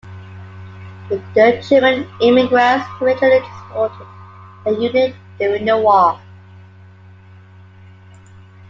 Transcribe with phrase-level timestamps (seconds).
[1.09, 4.07] The German immigrants generally supported
[4.65, 6.19] the Union during the war.